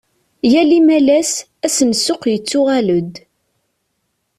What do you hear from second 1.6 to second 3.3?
ass n ssuq yettuɣal-d.